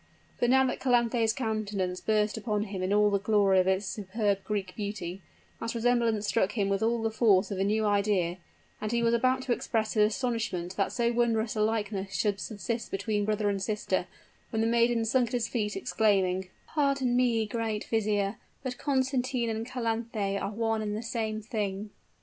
But 0.39 0.49
now 0.49 0.65
that 0.65 0.79
Calanthe's 0.79 1.31
countenance 1.31 2.01
burst 2.01 2.35
upon 2.35 2.63
him 2.63 2.81
in 2.81 2.91
all 2.91 3.11
the 3.11 3.19
glory 3.19 3.59
of 3.59 3.67
its 3.67 3.85
superb 3.85 4.43
Greek 4.43 4.75
beauty, 4.75 5.21
that 5.59 5.75
resemblance 5.75 6.25
struck 6.27 6.53
him 6.53 6.69
with 6.69 6.81
all 6.81 7.03
the 7.03 7.11
force 7.11 7.51
of 7.51 7.59
a 7.59 7.63
new 7.63 7.85
idea; 7.85 8.37
and 8.81 8.91
he 8.91 9.03
was 9.03 9.13
about 9.13 9.43
to 9.43 9.51
express 9.51 9.93
his 9.93 10.11
astonishment 10.15 10.75
that 10.75 10.91
so 10.91 11.11
wondrous 11.11 11.55
a 11.55 11.61
likeness 11.61 12.15
should 12.15 12.39
subsist 12.39 12.89
between 12.89 13.25
brother 13.25 13.47
and 13.47 13.61
sister, 13.61 14.07
when 14.49 14.61
the 14.63 14.67
maiden 14.67 15.05
sunk 15.05 15.27
at 15.27 15.33
his 15.33 15.47
feet, 15.47 15.75
exclaiming, 15.75 16.49
"Pardon 16.65 17.15
me, 17.15 17.45
great 17.45 17.83
vizier; 17.83 18.37
but 18.63 18.79
Constantine 18.79 19.51
and 19.51 19.67
Calanthe 19.67 20.41
are 20.41 20.49
one 20.51 20.81
and 20.81 20.97
the 20.97 21.03
same 21.03 21.43
thing." 21.43 21.91